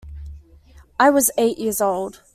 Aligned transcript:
I 0.99 1.11
was 1.11 1.29
eight 1.37 1.59
years 1.59 1.79
old. 1.79 2.23